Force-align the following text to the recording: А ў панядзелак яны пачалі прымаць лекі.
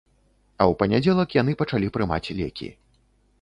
А 0.61 0.65
ў 0.71 0.73
панядзелак 0.79 1.35
яны 1.41 1.55
пачалі 1.61 1.93
прымаць 1.99 2.33
лекі. 2.41 2.73